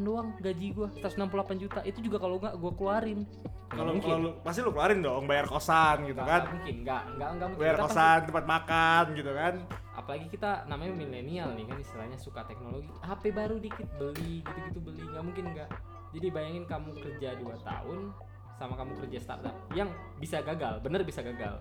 doang 0.00 0.34
gaji 0.40 0.66
gua. 0.72 0.88
168 0.96 1.58
juta. 1.58 1.78
Itu 1.82 2.00
juga 2.00 2.16
kalau 2.16 2.38
nggak 2.38 2.54
gua 2.56 2.72
keluarin. 2.72 3.22
Kalau 3.68 3.92
lu 3.92 4.30
pasti 4.40 4.62
lu 4.62 4.70
keluarin 4.70 4.98
dong 4.98 5.26
bayar 5.26 5.46
kosan 5.46 6.06
gitu 6.06 6.16
Nggak- 6.16 6.26
kan? 6.26 6.40
nggak 6.40 6.54
mungkin 6.54 6.76
nggak 6.80 7.02
nggak 7.12 7.28
nggak 7.28 7.48
mungkin. 7.50 7.60
Bayar 7.60 7.74
Kita 7.74 7.82
pasti- 7.82 7.98
kosan 7.98 8.18
tempat 8.24 8.44
makan 8.46 9.04
gitu 9.12 9.30
kan? 9.30 9.54
Apalagi 9.96 10.26
kita 10.28 10.50
namanya 10.64 10.92
milenial 10.92 11.48
nih 11.52 11.64
kan 11.66 11.76
istilahnya 11.76 12.18
suka 12.18 12.40
teknologi. 12.46 12.90
HP 13.00 13.22
baru 13.30 13.56
dikit 13.58 13.88
beli 13.94 14.40
gitu-gitu 14.40 14.78
beli. 14.80 15.02
Nggak 15.04 15.22
mungkin 15.22 15.44
nggak 15.52 15.68
jadi 16.16 16.32
bayangin 16.32 16.64
kamu 16.64 16.96
kerja 16.96 17.36
2 17.36 17.44
tahun 17.60 18.08
sama 18.56 18.72
kamu 18.72 18.96
kerja 19.04 19.18
startup 19.20 19.52
yang 19.70 19.92
bisa 20.16 20.40
gagal 20.40 20.80
bener 20.80 21.04
bisa 21.04 21.20
gagal. 21.20 21.60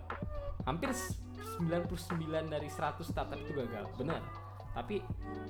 Hampir 0.64 0.90
s- 0.90 1.20
99 1.60 2.16
dari 2.48 2.68
100 2.68 3.04
startup 3.04 3.36
itu 3.36 3.52
gagal 3.52 3.84
bener. 3.94 4.24
Tapi 4.72 5.04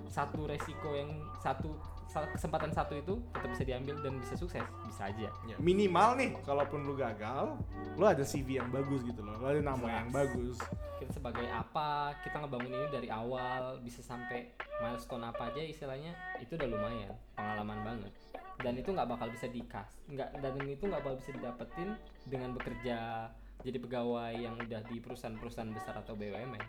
satu 0.06 0.46
resiko 0.46 0.90
yang 0.92 1.10
satu 1.38 1.70
sa- 1.74 1.95
kesempatan 2.10 2.72
satu 2.72 2.94
itu 2.96 3.20
tetap 3.34 3.50
bisa 3.52 3.64
diambil 3.68 3.96
dan 4.00 4.14
bisa 4.22 4.34
sukses. 4.40 4.64
Bisa 4.88 5.12
aja. 5.12 5.30
Ya, 5.50 5.56
minimal 5.60 6.16
nih 6.16 6.30
kalaupun 6.46 6.86
lu 6.88 6.96
gagal 6.96 7.58
lu 7.96 8.06
ada 8.06 8.24
CV 8.24 8.62
yang 8.62 8.70
bagus 8.72 9.04
gitu 9.04 9.22
loh. 9.26 9.36
Lu 9.42 9.46
ada 9.52 9.62
nama 9.62 9.82
Jelas. 9.82 9.96
yang 10.00 10.10
bagus. 10.14 10.58
Kita 11.02 11.12
sebagai 11.12 11.48
apa 11.52 12.16
kita 12.24 12.40
ngebangun 12.44 12.72
ini 12.72 12.88
dari 12.92 13.10
awal 13.12 13.84
bisa 13.84 14.00
sampai 14.00 14.54
milestone 14.80 15.28
apa 15.28 15.52
aja 15.52 15.62
istilahnya 15.62 16.16
itu 16.40 16.56
udah 16.56 16.68
lumayan 16.68 17.12
pengalaman 17.36 17.80
banget. 17.84 18.14
Dan 18.56 18.80
itu 18.80 18.96
nggak 18.96 19.12
bakal 19.12 19.28
bisa 19.28 19.52
dikas 19.52 19.96
nggak 20.06 20.30
dan 20.38 20.54
itu 20.62 20.84
nggak 20.86 21.02
bakal 21.02 21.18
bisa 21.18 21.32
didapetin 21.34 21.90
dengan 22.30 22.54
bekerja 22.54 23.28
jadi 23.66 23.78
pegawai 23.82 24.34
yang 24.38 24.54
udah 24.62 24.82
di 24.86 25.02
perusahaan-perusahaan 25.02 25.74
besar 25.74 25.98
atau 25.98 26.14
BUMN 26.14 26.62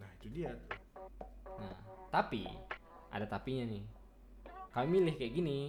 nah 0.00 0.10
itu 0.20 0.26
dia 0.32 0.56
nah 1.60 1.76
tapi 2.08 2.48
ada 3.12 3.28
tapinya 3.28 3.68
nih 3.68 3.84
kami 4.72 4.86
milih 5.00 5.14
kayak 5.18 5.32
gini 5.34 5.60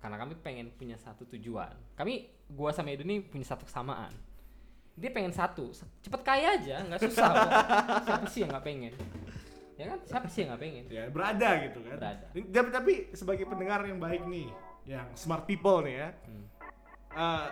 karena 0.00 0.20
kami 0.20 0.36
pengen 0.36 0.68
punya 0.76 1.00
satu 1.00 1.24
tujuan. 1.32 1.72
Kami 1.96 2.28
gua 2.52 2.76
sama 2.76 2.92
Edu 2.92 3.08
nih 3.08 3.24
punya 3.24 3.48
satu 3.48 3.64
kesamaan. 3.64 4.12
Dia 4.94 5.10
pengen 5.10 5.32
satu 5.32 5.72
cepet 5.74 6.20
kaya 6.20 6.60
aja 6.60 6.84
nggak 6.84 7.00
susah. 7.08 7.28
Kok. 7.32 7.50
siapa 8.06 8.26
sih 8.28 8.38
yang 8.44 8.50
nggak 8.52 8.66
pengen? 8.68 8.92
Ya 9.74 9.84
kan? 9.90 9.98
Siapa 10.04 10.26
sih 10.28 10.38
yang 10.44 10.48
nggak 10.54 10.62
pengen? 10.62 10.84
Ya 10.92 11.02
berada 11.08 11.50
gitu 11.64 11.78
kan. 11.82 11.96
Berada. 11.98 12.26
tapi, 12.30 12.68
tapi 12.70 12.92
sebagai 13.16 13.44
pendengar 13.48 13.80
yang 13.88 13.98
baik 13.98 14.22
nih 14.28 14.52
yang 14.84 15.08
smart 15.16 15.48
people 15.48 15.80
nih 15.80 15.96
ya 15.96 16.08
Hmm. 16.28 16.44
eh, 17.16 17.46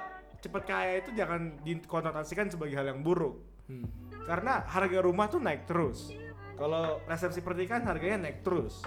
cepet 0.44 0.62
kaya 0.68 0.92
itu 1.00 1.10
jangan 1.16 1.56
dikonotasikan 1.64 2.52
sebagai 2.52 2.76
hal 2.76 2.86
yang 2.92 3.00
buruk. 3.00 3.40
Hmm. 3.70 3.86
karena 4.22 4.62
harga 4.66 4.98
rumah 5.02 5.26
tuh 5.26 5.38
naik 5.42 5.66
terus. 5.66 6.10
Kalau 6.58 7.00
resepsi 7.08 7.42
pernikahan 7.42 7.82
harganya 7.82 8.28
naik 8.28 8.44
terus 8.46 8.82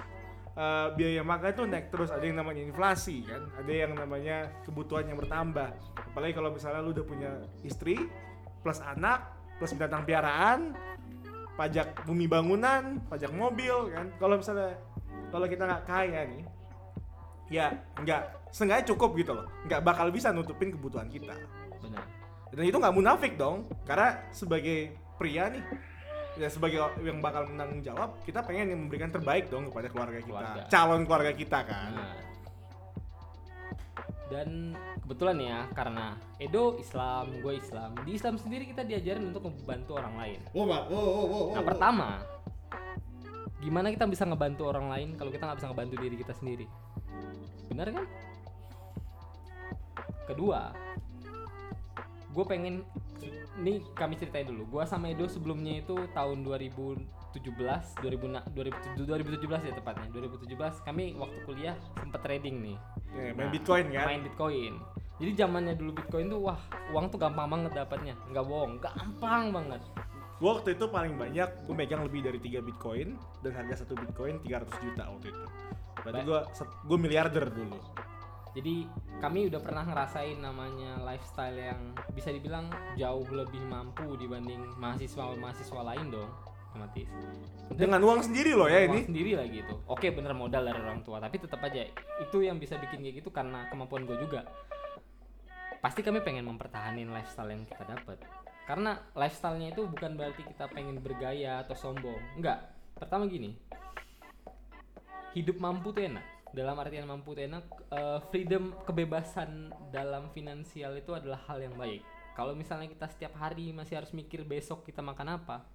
Eh, 0.55 0.87
biaya 0.95 1.19
makan 1.19 1.51
tuh 1.51 1.67
naik 1.67 1.91
terus 1.91 2.07
ada 2.15 2.23
yang 2.23 2.39
namanya 2.39 2.63
inflasi 2.63 3.27
kan 3.27 3.43
ada 3.59 3.67
yang 3.75 3.91
namanya 3.91 4.55
kebutuhan 4.63 5.03
yang 5.03 5.19
bertambah 5.19 5.67
apalagi 5.99 6.31
kalau 6.31 6.55
misalnya 6.55 6.79
lu 6.79 6.95
udah 6.95 7.03
punya 7.03 7.31
istri 7.67 7.99
plus 8.63 8.79
anak 8.79 9.35
plus 9.55 9.71
binatang 9.75 10.03
piaraan, 10.03 10.75
pajak 11.55 12.03
bumi 12.03 12.27
bangunan, 12.27 12.99
pajak 13.07 13.31
mobil 13.31 13.91
kan. 13.91 14.11
Kalau 14.19 14.35
misalnya 14.39 14.75
kalau 15.31 15.47
kita 15.47 15.63
nggak 15.63 15.83
kaya 15.87 16.21
nih, 16.27 16.43
ya 17.51 17.71
nggak 17.99 18.51
seenggaknya 18.51 18.85
cukup 18.91 19.15
gitu 19.15 19.31
loh. 19.31 19.47
Nggak 19.67 19.81
bakal 19.83 20.11
bisa 20.11 20.35
nutupin 20.35 20.75
kebutuhan 20.75 21.07
kita. 21.07 21.35
benar 21.79 22.03
Dan 22.51 22.63
itu 22.67 22.77
nggak 22.79 22.95
munafik 22.95 23.35
dong, 23.35 23.67
karena 23.83 24.23
sebagai 24.31 24.95
pria 25.19 25.51
nih, 25.51 25.63
ya 26.35 26.47
sebagai 26.51 26.83
yang 26.99 27.23
bakal 27.23 27.47
menanggung 27.47 27.79
jawab, 27.79 28.19
kita 28.27 28.43
pengen 28.43 28.75
yang 28.75 28.79
memberikan 28.87 29.09
terbaik 29.09 29.47
dong 29.47 29.71
kepada 29.71 29.87
keluarga 29.87 30.19
kita, 30.19 30.27
Keluarga. 30.27 30.61
calon 30.67 31.01
keluarga 31.07 31.31
kita 31.31 31.59
kan. 31.63 31.91
Nah. 31.95 32.15
Dan 34.25 34.73
kebetulan 35.05 35.37
ya 35.37 35.59
karena 35.71 36.17
Edo 36.41 36.75
Islam, 36.75 37.29
gue 37.39 37.53
Islam. 37.55 37.93
Di 38.01 38.11
Islam 38.17 38.35
sendiri 38.41 38.65
kita 38.65 38.81
diajarin 38.81 39.29
untuk 39.29 39.47
membantu 39.47 40.01
orang 40.01 40.15
lain. 40.17 40.39
Oh, 40.51 40.65
Pak. 40.65 40.81
oh, 40.89 40.97
oh, 40.97 41.27
oh, 41.29 41.45
Nah 41.53 41.63
pertama, 41.63 42.09
gimana 43.61 43.93
kita 43.93 44.09
bisa 44.09 44.25
ngebantu 44.25 44.65
orang 44.65 44.89
lain 44.89 45.09
kalau 45.13 45.29
kita 45.29 45.45
nggak 45.45 45.57
bisa 45.61 45.69
ngebantu 45.69 45.95
diri 46.01 46.15
kita 46.17 46.33
sendiri? 46.33 46.65
Benar 47.69 47.87
kan? 47.93 48.05
Kedua, 50.25 50.73
gue 52.33 52.45
pengen 52.49 52.81
ini 53.55 53.79
kami 53.95 54.19
ceritain 54.19 54.47
dulu. 54.47 54.67
Gue 54.67 54.83
sama 54.83 55.07
Edo 55.07 55.25
sebelumnya 55.31 55.79
itu 55.79 55.95
tahun 56.11 56.43
2017, 56.43 57.95
2000, 58.03 58.27
na- 58.27 58.45
2007 58.51 59.07
2017 59.07 59.63
ya 59.63 59.73
tepatnya. 59.75 60.07
2017 60.11 60.83
kami 60.83 61.15
waktu 61.15 61.37
kuliah 61.47 61.75
sempet 61.95 62.19
trading 62.19 62.59
nih. 62.61 62.77
Ya, 63.15 63.31
main 63.31 63.47
Nah, 63.47 63.53
Bitcoin 63.55 63.85
kan? 63.95 64.05
Main 64.11 64.21
Bitcoin. 64.27 64.73
Jadi 65.15 65.31
zamannya 65.39 65.73
dulu 65.79 65.95
Bitcoin 65.95 66.27
tuh 66.27 66.43
wah 66.43 66.59
uang 66.91 67.07
tuh 67.07 67.19
gampang 67.19 67.47
banget 67.47 67.71
dapatnya. 67.71 68.15
Nggak 68.27 68.45
bohong, 68.45 68.73
gampang 68.83 69.55
banget. 69.55 69.81
Gua 70.35 70.59
waktu 70.59 70.75
itu 70.75 70.85
paling 70.91 71.15
banyak 71.15 71.47
gue 71.63 71.71
megang 71.71 72.03
lebih 72.03 72.27
dari 72.27 72.39
3 72.43 72.59
Bitcoin 72.59 73.15
dan 73.39 73.55
harga 73.55 73.87
satu 73.87 73.95
Bitcoin 73.95 74.43
300 74.43 74.67
juta 74.83 75.07
waktu 75.07 75.31
itu. 75.31 75.45
Berarti 76.03 76.21
gua 76.27 76.39
gua 76.83 76.97
miliarder 76.99 77.47
dulu. 77.47 77.79
Jadi 78.51 78.87
kami 79.23 79.47
udah 79.49 79.61
pernah 79.63 79.83
ngerasain 79.87 80.37
namanya 80.37 80.99
lifestyle 81.01 81.55
yang 81.55 81.95
bisa 82.11 82.29
dibilang 82.29 82.67
jauh 82.99 83.25
lebih 83.31 83.63
mampu 83.65 84.19
dibanding 84.19 84.59
mahasiswa-mahasiswa 84.77 85.81
lain 85.81 86.11
dong, 86.11 86.29
otomatis. 86.71 87.09
Dengan 87.73 88.03
uang 88.03 88.21
sendiri 88.21 88.53
loh 88.53 88.67
ya 88.69 88.85
Uang 88.85 89.01
ini. 89.01 89.07
sendiri 89.07 89.31
lah 89.39 89.47
gitu. 89.49 89.73
Oke 89.89 90.11
bener 90.11 90.35
modal 90.35 90.67
dari 90.67 90.77
orang 90.77 91.01
tua, 91.01 91.17
tapi 91.23 91.39
tetap 91.41 91.63
aja 91.63 91.87
itu 92.21 92.37
yang 92.43 92.59
bisa 92.59 92.75
bikin 92.77 93.01
kayak 93.01 93.23
gitu 93.23 93.31
karena 93.31 93.65
kemampuan 93.71 94.03
gue 94.05 94.19
juga. 94.19 94.45
Pasti 95.79 96.01
kami 96.03 96.21
pengen 96.21 96.45
mempertahankan 96.49 97.09
lifestyle 97.09 97.49
yang 97.49 97.63
kita 97.65 97.85
dapat. 97.85 98.17
Karena 98.65 98.97
lifestylenya 99.13 99.77
itu 99.77 99.85
bukan 99.85 100.17
berarti 100.17 100.41
kita 100.41 100.65
pengen 100.73 100.97
bergaya 100.97 101.61
atau 101.61 101.77
sombong. 101.77 102.17
Enggak. 102.33 102.73
Pertama 102.97 103.29
gini, 103.29 103.53
hidup 105.37 105.61
mampu 105.61 105.93
tuh 105.93 106.01
enak. 106.09 106.34
Dalam 106.55 106.79
artian 106.79 107.03
mampu 107.03 107.35
enak, 107.35 107.67
eh, 107.91 108.19
freedom 108.31 108.71
kebebasan 108.87 109.75
dalam 109.91 110.31
finansial 110.31 110.95
itu 110.95 111.11
adalah 111.11 111.43
hal 111.51 111.59
yang 111.59 111.75
baik. 111.75 111.99
Kalau 112.31 112.55
misalnya 112.55 112.87
kita 112.87 113.11
setiap 113.11 113.35
hari 113.35 113.75
masih 113.75 113.99
harus 113.99 114.15
mikir 114.15 114.47
besok 114.47 114.87
kita 114.87 115.03
makan 115.03 115.35
apa, 115.35 115.67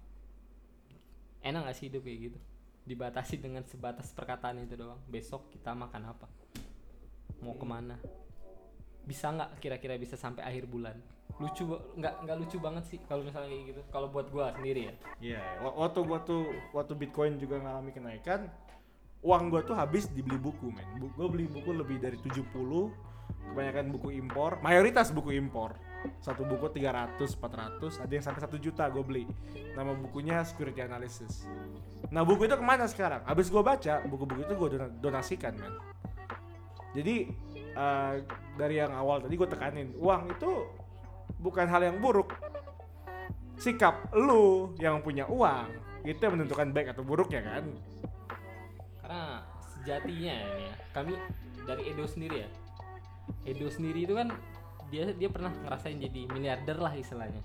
enak 1.45 1.69
gak 1.69 1.77
sih 1.77 1.85
hidup 1.89 2.01
kayak 2.01 2.19
gitu? 2.33 2.39
Dibatasi 2.81 3.37
dengan 3.37 3.61
sebatas 3.69 4.09
perkataan 4.09 4.57
itu 4.65 4.73
doang. 4.73 4.97
Besok 5.05 5.53
kita 5.53 5.77
makan 5.77 6.17
apa? 6.17 6.25
Mau 7.45 7.53
ke 7.53 7.65
mana? 7.65 7.97
Bisa 9.05 9.29
nggak 9.33 9.61
kira-kira 9.61 9.97
bisa 9.97 10.17
sampai 10.17 10.45
akhir 10.45 10.65
bulan? 10.65 10.97
Lucu 11.41 11.65
nggak 11.97 12.25
nggak 12.25 12.37
lucu 12.37 12.57
banget 12.61 12.83
sih 12.85 12.99
kalau 13.09 13.25
misalnya 13.25 13.49
kayak 13.49 13.65
gitu. 13.73 13.81
Kalau 13.89 14.13
buat 14.13 14.29
gua 14.29 14.53
sendiri 14.53 14.81
ya. 14.89 14.93
Iya, 15.17 15.41
wa- 15.65 15.77
waktu 15.85 16.05
waktu 16.05 16.35
waktu 16.73 16.93
Bitcoin 16.93 17.41
juga 17.41 17.57
ngalami 17.57 17.89
kenaikan, 17.89 18.45
uang 19.21 19.53
gua 19.53 19.61
tuh 19.61 19.77
habis 19.77 20.09
dibeli 20.09 20.37
buku, 20.37 20.73
men. 20.73 20.85
Bu, 20.97 21.07
gua 21.13 21.27
beli 21.29 21.45
buku 21.45 21.71
lebih 21.73 21.97
dari 22.01 22.17
70, 22.17 22.41
kebanyakan 23.53 23.85
buku 23.93 24.07
impor, 24.17 24.57
mayoritas 24.65 25.13
buku 25.13 25.37
impor. 25.37 25.77
Satu 26.17 26.41
buku 26.41 26.65
300, 26.73 27.21
400, 27.37 28.01
ada 28.01 28.09
yang 28.09 28.25
sampai 28.25 28.41
1 28.41 28.57
juta 28.57 28.89
gue 28.89 29.05
beli. 29.05 29.29
Nama 29.77 29.93
bukunya 29.93 30.41
Security 30.41 30.81
Analysis. 30.81 31.45
Nah, 32.09 32.25
buku 32.25 32.49
itu 32.49 32.57
ke 32.57 32.65
mana 32.65 32.89
sekarang? 32.89 33.21
Habis 33.21 33.53
gua 33.53 33.61
baca, 33.61 34.01
buku-buku 34.09 34.41
itu 34.49 34.53
gue 34.57 34.69
donasikan, 34.97 35.53
men. 35.61 35.77
Jadi 36.97 37.29
eh, 37.77 38.13
dari 38.57 38.75
yang 38.81 38.97
awal 38.97 39.21
tadi 39.21 39.37
gue 39.37 39.45
tekanin, 39.45 39.93
uang 40.01 40.33
itu 40.33 40.65
bukan 41.37 41.69
hal 41.69 41.85
yang 41.85 42.01
buruk, 42.01 42.33
sikap 43.61 44.09
lu 44.17 44.73
yang 44.81 45.05
punya 45.05 45.29
uang 45.29 45.69
itu 46.01 46.17
yang 46.17 46.33
menentukan 46.33 46.73
baik 46.73 46.97
atau 46.97 47.05
buruk 47.05 47.29
ya 47.29 47.45
kan 47.45 47.69
sejatinya 49.81 50.33
ya, 50.37 50.45
ini 50.45 50.63
ya, 50.69 50.75
kami 50.93 51.13
dari 51.65 51.83
Edo 51.89 52.05
sendiri 52.05 52.35
ya. 52.45 52.49
Edo 53.49 53.67
sendiri 53.73 54.05
itu 54.05 54.13
kan 54.13 54.29
dia 54.93 55.09
dia 55.15 55.29
pernah 55.31 55.49
ngerasain 55.49 55.97
jadi 55.97 56.21
miliarder 56.29 56.77
lah 56.77 56.93
istilahnya. 56.93 57.41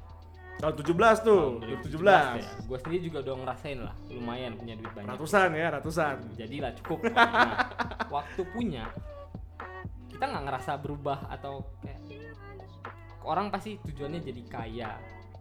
tahun 0.56 0.72
17 0.72 0.88
tuh 1.20 1.60
Tahun 1.60 1.84
2017 1.84 2.40
ya. 2.40 2.48
Gue 2.64 2.78
sendiri 2.80 3.02
juga 3.12 3.18
udah 3.28 3.34
ngerasain 3.44 3.76
lah, 3.76 3.94
lumayan 4.08 4.56
punya 4.56 4.72
duit 4.72 4.88
banyak. 4.96 5.12
ratusan 5.12 5.52
ya 5.52 5.68
ratusan 5.68 6.16
Jadilah 6.36 6.72
cukup. 6.80 6.98
Nah, 7.12 7.60
waktu 8.08 8.40
punya 8.54 8.88
kita 10.08 10.32
nggak 10.32 10.44
ngerasa 10.48 10.72
berubah 10.80 11.28
atau 11.28 11.60
kayak 11.84 12.00
orang 13.26 13.52
pasti 13.52 13.76
tujuannya 13.84 14.24
jadi 14.24 14.42
kaya, 14.48 14.90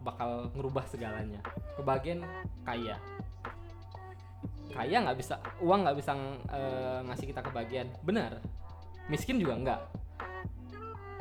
bakal 0.04 0.52
ngerubah 0.52 0.84
segalanya. 0.90 1.40
Kebagian 1.80 2.20
kaya. 2.66 3.00
Kaya 4.72 4.96
nggak 5.06 5.18
bisa, 5.18 5.34
uang 5.62 5.86
nggak 5.86 5.96
bisa 5.98 6.12
eh, 6.52 6.98
ngasih 7.06 7.26
kita 7.30 7.40
kebagian. 7.44 7.86
Benar. 8.02 8.42
Miskin 9.06 9.38
juga 9.38 9.54
nggak. 9.58 9.80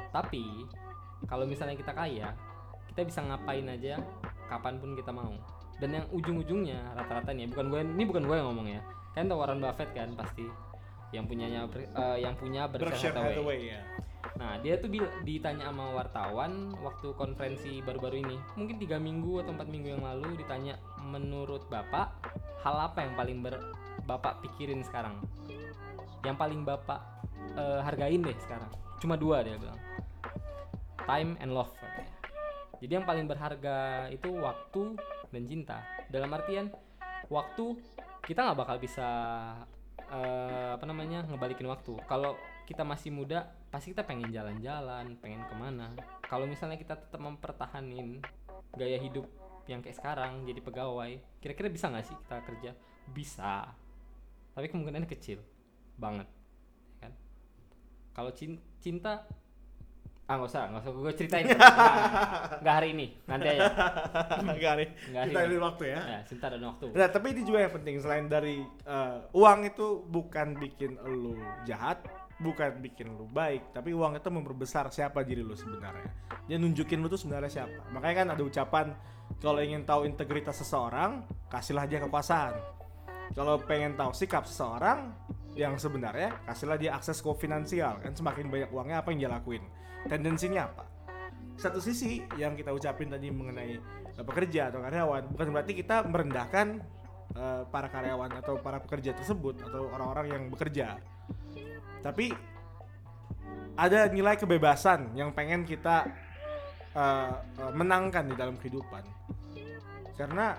Tapi 0.10 0.44
kalau 1.26 1.46
misalnya 1.46 1.76
kita 1.78 1.92
kaya, 1.92 2.34
kita 2.94 3.02
bisa 3.06 3.20
ngapain 3.26 3.66
aja 3.68 4.00
kapan 4.48 4.80
pun 4.80 4.96
kita 4.96 5.12
mau. 5.12 5.34
Dan 5.76 5.92
yang 5.92 6.06
ujung-ujungnya 6.16 6.96
rata-rata 6.96 7.36
nih, 7.36 7.52
bukan 7.52 7.66
gue 7.68 7.82
ini 7.84 8.04
bukan 8.08 8.24
gue 8.24 8.36
yang 8.36 8.48
ngomong 8.48 8.68
ya. 8.72 8.82
Kan 9.12 9.28
tau 9.28 9.40
Warren 9.40 9.60
Buffett 9.60 9.92
kan 9.92 10.16
pasti 10.16 10.48
yang 11.14 11.28
punyanya 11.30 11.68
eh, 11.76 12.18
yang 12.24 12.36
punya 12.36 12.68
Berkshire 12.68 12.92
Berkshire 12.92 13.16
Hathaway. 13.16 13.32
Hathaway 13.36 13.60
ya 13.72 13.82
Nah 14.36 14.60
dia 14.60 14.76
tuh 14.82 14.92
ditanya 15.24 15.72
sama 15.72 15.96
wartawan 15.96 16.76
waktu 16.84 17.14
konferensi 17.16 17.80
baru-baru 17.80 18.26
ini, 18.26 18.38
mungkin 18.60 18.76
tiga 18.82 19.00
minggu 19.00 19.46
atau 19.46 19.56
empat 19.56 19.68
minggu 19.72 19.96
yang 19.96 20.04
lalu 20.04 20.36
ditanya 20.36 20.76
menurut 21.00 21.64
bapak 21.72 22.12
hal 22.66 22.90
apa 22.90 23.06
yang 23.06 23.14
paling 23.14 23.46
ber 23.46 23.62
bapak 24.10 24.42
pikirin 24.42 24.82
sekarang, 24.82 25.22
yang 26.26 26.34
paling 26.34 26.66
bapak 26.66 26.98
eh, 27.54 27.82
hargain 27.86 28.26
deh 28.26 28.38
sekarang. 28.42 28.70
Cuma 28.98 29.14
dua 29.14 29.46
dia 29.46 29.62
bilang, 29.62 29.78
time 31.06 31.38
and 31.38 31.54
love. 31.54 31.70
Jadi 32.82 32.92
yang 33.02 33.06
paling 33.06 33.30
berharga 33.30 34.10
itu 34.10 34.34
waktu 34.34 34.98
dan 35.30 35.44
cinta. 35.46 35.78
Dalam 36.10 36.34
artian 36.34 36.74
waktu 37.30 37.78
kita 38.26 38.42
nggak 38.42 38.58
bakal 38.58 38.78
bisa 38.82 39.08
eh, 40.10 40.70
apa 40.74 40.86
namanya 40.90 41.22
ngebalikin 41.30 41.70
waktu. 41.70 42.02
Kalau 42.10 42.34
kita 42.66 42.82
masih 42.82 43.14
muda, 43.14 43.46
pasti 43.70 43.94
kita 43.94 44.02
pengen 44.02 44.34
jalan-jalan, 44.34 45.14
pengen 45.22 45.46
ke 45.46 45.54
mana. 45.54 45.94
Kalau 46.26 46.50
misalnya 46.50 46.82
kita 46.82 46.98
tetap 46.98 47.22
mempertahanin 47.22 48.26
gaya 48.74 48.98
hidup 48.98 49.30
yang 49.68 49.82
kayak 49.82 49.96
sekarang, 49.96 50.44
jadi 50.44 50.60
pegawai, 50.60 51.12
kira-kira 51.38 51.68
bisa 51.68 51.90
nggak 51.90 52.06
sih 52.06 52.16
kita 52.16 52.38
kerja? 52.42 52.72
Bisa, 53.08 53.70
tapi 54.52 54.66
kemungkinannya 54.68 55.08
kecil 55.08 55.42
banget, 55.96 56.28
ya 56.92 56.98
kan? 57.02 57.14
Kalau 58.12 58.32
cin- 58.32 58.62
cinta, 58.78 59.26
ah 60.26 60.34
nggak 60.36 60.50
usah, 60.50 60.64
nggak 60.70 60.82
usah 60.82 60.92
gue 60.92 61.14
ceritain, 61.14 61.46
nggak 61.46 61.58
nggak 62.62 62.76
hari 62.76 62.88
ini, 62.92 63.08
nanti 63.26 63.48
aja. 63.48 63.66
Enggak 64.42 64.74
nih 64.76 64.90
Nggak 65.10 65.24
kita 65.24 65.38
hari 65.38 65.46
ada 65.46 65.54
ini. 65.54 65.58
waktu 65.62 65.84
ya 65.86 66.00
Ya, 66.02 66.20
cinta 66.26 66.46
dan 66.50 66.62
waktu. 66.62 66.86
Nah, 66.92 67.08
tapi 67.10 67.26
ini 67.32 67.42
juga 67.42 67.60
yang 67.62 67.74
penting 67.74 67.96
selain 68.00 68.26
dari 68.26 68.58
eh, 68.64 69.18
uang 69.34 69.60
itu 69.66 69.88
bukan 70.04 70.48
bikin 70.58 70.98
lu 71.02 71.38
jahat, 71.64 72.02
bukan 72.38 72.82
bikin 72.82 73.14
lu 73.14 73.26
baik, 73.28 73.70
tapi 73.72 73.94
uang 73.94 74.18
itu 74.18 74.30
memperbesar 74.30 74.90
siapa 74.90 75.22
diri 75.22 75.42
lu 75.42 75.54
sebenarnya. 75.54 76.10
Dia 76.46 76.58
nunjukin 76.58 77.02
lu 77.02 77.08
tuh 77.08 77.18
sebenarnya 77.18 77.50
siapa. 77.52 77.90
Makanya 77.90 78.16
kan 78.22 78.28
ada 78.34 78.44
ucapan 78.44 78.88
kalau 79.44 79.60
ingin 79.60 79.84
tahu 79.84 80.08
integritas 80.08 80.58
seseorang, 80.64 81.26
kasihlah 81.52 81.86
dia 81.86 82.00
kekuasaan. 82.00 82.56
Kalau 83.36 83.60
pengen 83.60 83.98
tahu 83.98 84.16
sikap 84.16 84.48
seseorang 84.48 85.12
yang 85.58 85.76
sebenarnya, 85.76 86.36
kasihlah 86.48 86.78
dia 86.80 86.92
akses 86.96 87.20
ke 87.20 87.32
finansial. 87.36 88.00
Kan 88.00 88.16
semakin 88.16 88.48
banyak 88.48 88.70
uangnya 88.72 89.04
apa 89.04 89.12
yang 89.12 89.20
dia 89.28 89.32
lakuin. 89.32 89.64
Tendensinya 90.06 90.70
apa? 90.72 90.84
Satu 91.56 91.80
sisi 91.80 92.24
yang 92.36 92.54
kita 92.54 92.76
ucapin 92.76 93.08
tadi 93.08 93.32
mengenai 93.32 93.80
eh, 94.16 94.26
pekerja 94.26 94.72
atau 94.72 94.84
karyawan 94.84 95.32
bukan 95.32 95.48
berarti 95.56 95.74
kita 95.74 96.04
merendahkan 96.04 96.84
eh, 97.36 97.62
para 97.72 97.88
karyawan 97.88 98.32
atau 98.44 98.60
para 98.60 98.84
pekerja 98.84 99.16
tersebut 99.16 99.64
atau 99.64 99.88
orang-orang 99.92 100.28
yang 100.36 100.44
bekerja. 100.52 101.00
Tapi 102.04 102.36
ada 103.76 104.08
nilai 104.08 104.40
kebebasan 104.40 105.16
yang 105.20 105.36
pengen 105.36 105.68
kita 105.68 106.08
eh, 106.96 107.36
eh, 107.36 107.72
menangkan 107.76 108.26
di 108.32 108.36
dalam 108.36 108.56
kehidupan. 108.58 109.04
karena 110.16 110.56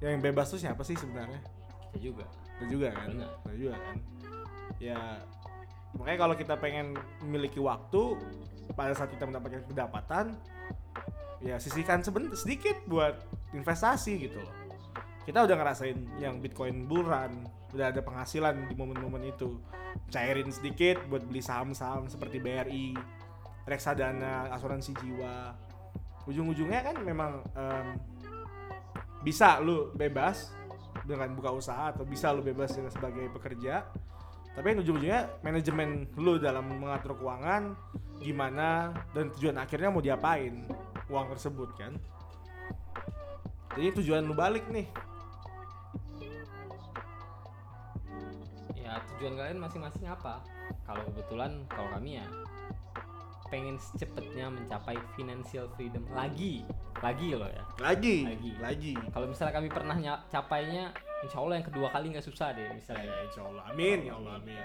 yang 0.00 0.24
bebas 0.24 0.48
tuh 0.48 0.56
siapa 0.56 0.80
sih 0.80 0.96
sebenarnya? 0.96 1.36
Kita 1.92 1.98
juga. 2.00 2.24
Kita 2.56 2.64
juga 2.64 2.88
kan. 2.96 3.12
Kita 3.12 3.56
juga 3.60 3.74
kan? 3.76 3.96
Ya 4.80 5.00
makanya 5.92 6.18
kalau 6.24 6.34
kita 6.38 6.54
pengen 6.56 6.96
memiliki 7.20 7.60
waktu 7.60 8.16
pada 8.72 8.96
saat 8.96 9.12
kita 9.12 9.26
mendapatkan 9.26 9.66
pendapatan 9.66 10.38
ya 11.42 11.58
sisihkan 11.58 12.00
sedikit 12.32 12.80
buat 12.88 13.20
investasi 13.52 14.16
gitu 14.16 14.40
loh. 14.40 14.54
Kita 15.28 15.44
udah 15.44 15.56
ngerasain 15.60 15.98
yang 16.16 16.40
bitcoin 16.40 16.88
bull 16.88 17.04
run 17.04 17.44
udah 17.70 17.92
ada 17.92 18.00
penghasilan 18.02 18.66
di 18.66 18.74
momen-momen 18.74 19.30
itu. 19.30 19.60
Cairin 20.10 20.50
sedikit 20.50 21.02
buat 21.10 21.22
beli 21.26 21.42
saham-saham 21.42 22.06
seperti 22.06 22.38
BRI 22.38 22.94
reksadana 23.70 24.50
asuransi 24.50 24.90
jiwa. 24.98 25.54
Ujung-ujungnya 26.26 26.82
kan 26.82 26.96
memang 27.00 27.40
em, 27.54 27.86
bisa 29.22 29.62
lu 29.62 29.94
bebas 29.94 30.50
dengan 31.06 31.30
buka 31.38 31.54
usaha 31.54 31.94
atau 31.94 32.02
bisa 32.02 32.34
lu 32.34 32.42
bebas 32.42 32.74
dengan 32.74 32.90
sebagai 32.90 33.30
pekerja. 33.30 33.86
Tapi 34.50 34.74
ujung-ujungnya 34.82 35.40
manajemen 35.46 36.10
lu 36.18 36.42
dalam 36.42 36.66
mengatur 36.66 37.14
keuangan 37.14 37.78
gimana 38.20 38.92
dan 39.16 39.32
tujuan 39.38 39.56
akhirnya 39.56 39.88
mau 39.88 40.02
diapain 40.02 40.66
uang 41.06 41.26
tersebut 41.38 41.70
kan? 41.78 41.94
Jadi 43.78 44.02
tujuan 44.02 44.26
lu 44.26 44.34
balik 44.34 44.66
nih. 44.68 44.90
Ya 48.74 48.98
tujuan 49.14 49.38
kalian 49.38 49.62
masing-masing 49.62 50.10
apa? 50.10 50.42
Kalau 50.82 51.06
kebetulan 51.14 51.62
kalau 51.70 51.86
kami 51.94 52.18
ya 52.18 52.26
pengen 53.50 53.76
secepatnya 53.76 54.46
mencapai 54.48 54.96
financial 55.18 55.66
freedom. 55.74 56.06
Lagi. 56.14 56.62
Lagi 57.02 57.34
loh 57.34 57.50
ya. 57.50 57.64
Lagi. 57.82 58.24
Lagi. 58.24 58.52
lagi. 58.62 58.92
Kalau 59.10 59.26
misalnya 59.26 59.54
kami 59.58 59.68
pernah 59.68 59.96
ny- 59.98 60.24
capainya 60.30 60.94
insya 61.26 61.42
Allah 61.42 61.58
yang 61.58 61.66
kedua 61.66 61.90
kali 61.90 62.14
nggak 62.14 62.24
susah 62.24 62.54
deh 62.54 62.70
misalnya. 62.72 63.10
Ya 63.10 63.22
insya 63.26 63.42
Allah. 63.44 63.62
Amin 63.68 63.98
ya 64.06 64.14
Allah 64.16 64.38
amin. 64.38 64.62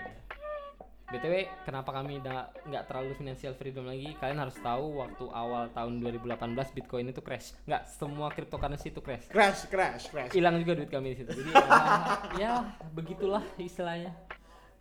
Btw 1.05 1.45
kenapa 1.61 1.93
kami 1.93 2.17
nggak 2.17 2.65
nggak 2.65 2.83
terlalu 2.89 3.13
financial 3.17 3.53
freedom 3.57 3.85
lagi? 3.85 4.17
Kalian 4.17 4.41
harus 4.41 4.57
tahu 4.57 5.01
waktu 5.01 5.25
awal 5.29 5.69
tahun 5.73 6.01
2018 6.01 6.77
bitcoin 6.77 7.09
itu 7.09 7.21
crash. 7.21 7.53
Nggak 7.69 7.83
semua 7.89 8.29
cryptocurrency 8.33 8.89
itu 8.89 9.01
crash. 9.01 9.29
Crash 9.29 9.69
crash 9.69 10.09
crash. 10.09 10.33
Hilang 10.33 10.57
juga 10.61 10.77
duit 10.77 10.89
kami 10.89 11.13
di 11.13 11.17
situ. 11.21 11.29
Jadi 11.29 11.51
ya, 11.53 11.65
ya 12.41 12.53
begitulah 12.93 13.45
istilahnya. 13.57 14.13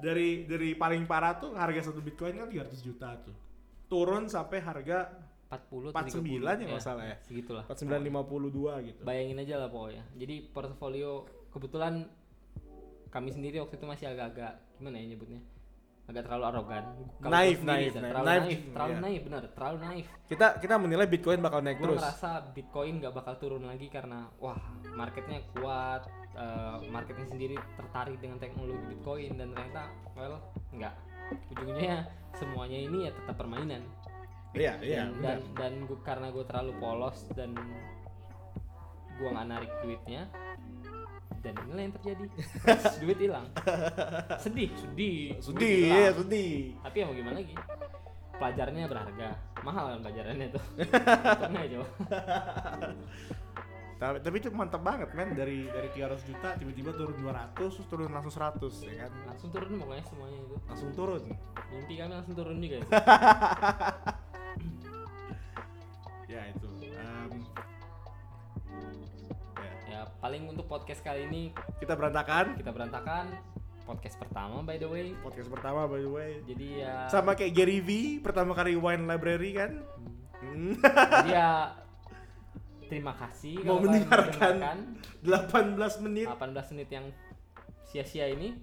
Dari 0.00 0.48
dari 0.48 0.72
paling 0.72 1.04
parah 1.04 1.36
tuh 1.36 1.56
harga 1.56 1.92
satu 1.92 2.00
bitcoin 2.00 2.40
kan 2.40 2.48
300 2.48 2.72
juta 2.80 3.20
tuh 3.20 3.53
turun 3.88 4.26
sampai 4.26 4.58
harga 4.64 5.12
40 5.50 5.92
49 5.92 5.94
atau 5.94 6.20
30. 6.24 6.62
ya 6.62 6.66
nggak 6.66 6.82
salah 6.84 7.04
ya. 7.06 7.16
segitulah 7.22 7.64
4952 7.70 8.88
gitu 8.90 9.00
bayangin 9.06 9.38
aja 9.44 9.54
lah 9.60 9.68
pokoknya 9.70 10.04
jadi 10.18 10.36
portofolio 10.50 11.12
kebetulan 11.54 12.08
kami 13.14 13.30
sendiri 13.30 13.62
waktu 13.62 13.78
itu 13.78 13.86
masih 13.86 14.06
agak-agak 14.10 14.58
gimana 14.80 14.98
ya 14.98 15.06
nyebutnya 15.14 15.40
agak 16.04 16.28
terlalu 16.28 16.44
arogan 16.52 16.84
Naif, 17.24 17.64
naif, 17.64 17.96
naif. 17.96 17.96
terlalu 17.96 18.26
Naif, 18.28 18.42
naif, 18.44 18.60
terlalu 18.76 18.92
iya. 18.92 19.00
naif 19.00 19.20
benar 19.24 19.42
terlalu 19.56 19.76
naif 19.80 20.06
kita 20.28 20.46
kita 20.60 20.74
menilai 20.76 21.06
bitcoin 21.08 21.40
bakal 21.40 21.60
naik 21.64 21.80
gue 21.80 21.86
terus 21.88 22.00
ngerasa 22.02 22.30
bitcoin 22.52 22.94
nggak 23.00 23.14
bakal 23.14 23.34
turun 23.40 23.64
lagi 23.64 23.86
karena 23.88 24.28
wah 24.36 24.58
marketnya 24.92 25.40
kuat 25.56 26.04
eh, 26.34 26.76
marketnya 26.90 27.26
sendiri 27.30 27.56
tertarik 27.78 28.18
dengan 28.18 28.38
teknologi 28.42 28.82
bitcoin 28.90 29.32
dan 29.38 29.54
ternyata 29.54 29.82
well 30.18 30.38
nggak. 30.74 30.94
Ujungnya 31.56 32.04
semuanya 32.36 32.78
ini 32.78 32.98
ya 33.08 33.10
tetap 33.14 33.36
permainan. 33.40 33.82
Iya 34.54 34.74
iya 34.84 35.02
dan 35.08 35.18
benar. 35.18 35.22
dan, 35.24 35.40
dan 35.58 35.72
gua, 35.90 35.98
karena 36.06 36.26
gue 36.30 36.44
terlalu 36.46 36.72
polos 36.78 37.18
dan 37.34 37.50
gue 39.14 39.28
nggak 39.30 39.48
narik 39.50 39.72
duitnya 39.82 40.30
dan 41.44 41.54
inilah 41.68 41.82
yang 41.84 41.94
terjadi. 42.00 42.24
Duit 43.04 43.18
hilang. 43.20 43.46
Sedih 44.40 44.70
sedih. 44.80 45.36
Sedih 45.44 45.92
ya 45.92 46.10
sedih. 46.16 46.72
Tapi 46.80 46.96
ya 46.96 47.04
mau 47.04 47.14
gimana 47.14 47.36
lagi? 47.36 47.54
Pelajarannya 48.34 48.86
berharga. 48.88 49.28
Mahal 49.60 49.84
kan 49.92 50.00
pelajarannya 50.08 50.48
tuh. 50.50 50.64
Coba 51.38 51.48
tapi, 54.10 54.18
tapi 54.20 54.36
itu 54.42 54.48
mantap 54.52 54.82
banget 54.84 55.08
men. 55.16 55.32
Dari 55.32 55.70
dari 55.70 55.88
300 55.92 56.28
juta 56.28 56.48
tiba-tiba 56.58 56.90
turun 56.92 57.16
200 57.16 57.56
terus 57.56 57.76
turun 57.88 58.10
langsung 58.10 58.34
100 58.34 58.60
ya 58.84 59.06
kan? 59.06 59.10
Langsung 59.28 59.50
turun 59.54 59.70
pokoknya 59.80 60.04
semuanya 60.04 60.38
itu. 60.44 60.56
Langsung 60.68 60.90
turun. 60.92 61.22
Mimpi 61.72 61.94
kami 61.96 62.12
langsung 62.12 62.34
turun 62.36 62.56
juga 62.60 62.76
itu. 62.82 62.90
ya 66.32 66.40
itu. 66.50 66.68
Em, 66.82 67.32
ya. 69.56 69.72
ya 69.88 70.00
paling 70.20 70.42
untuk 70.50 70.66
podcast 70.66 71.00
kali 71.00 71.30
ini 71.30 71.42
kita 71.80 71.96
berantakan. 71.96 72.58
kita 72.58 72.70
berantakan. 72.74 73.26
Podcast 73.84 74.16
pertama 74.16 74.64
by 74.64 74.80
the 74.80 74.88
way. 74.88 75.12
Podcast 75.20 75.48
pertama 75.52 75.86
by 75.86 76.00
the 76.02 76.10
way. 76.10 76.30
Jadi 76.44 76.82
ya 76.82 77.08
sama 77.08 77.32
kayak 77.32 77.52
Gary 77.52 77.78
V 77.78 78.20
pertama 78.20 78.56
kali 78.56 78.76
wine 78.76 79.06
library 79.06 79.54
kan? 79.54 79.70
Hmm. 80.44 80.44
Hmm. 80.44 80.76
jadi 81.24 81.32
ya 81.32 81.52
terima 82.90 83.12
kasih 83.16 83.62
Mau 83.62 83.78
mendengarkan. 83.80 84.78
mendengarkan. 85.22 85.76
18 85.78 86.04
menit. 86.04 86.26
18 86.28 86.72
menit 86.76 86.88
yang 86.90 87.06
sia-sia 87.88 88.26
ini. 88.28 88.58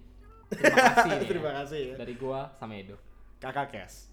Terima 0.52 0.84
kasih 0.92 1.10
ya, 1.16 1.20
terima 1.24 1.52
kasih 1.64 1.80
ya. 1.80 1.96
Dari 1.96 2.14
gua 2.20 2.52
sama 2.60 2.76
Edo. 2.76 3.00
Kakak 3.40 3.72
kes 3.72 4.11